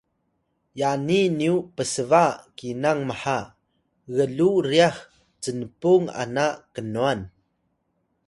yani 0.81 1.19
nyu 1.39 1.55
psba 1.75 2.23
kinang 2.57 3.01
maha 3.09 3.39
gluw 4.15 4.55
ryax 4.67 4.95
cnpung 5.43 6.05
ana 6.21 6.45
knwan 6.73 7.19